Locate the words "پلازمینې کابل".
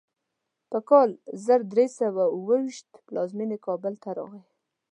3.07-3.93